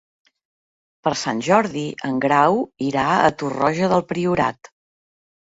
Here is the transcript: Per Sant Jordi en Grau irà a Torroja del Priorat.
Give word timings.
Per 1.07 1.11
Sant 1.23 1.43
Jordi 1.49 1.83
en 2.09 2.17
Grau 2.25 2.57
irà 2.89 3.05
a 3.19 3.31
Torroja 3.43 3.91
del 3.93 4.07
Priorat. 4.15 4.73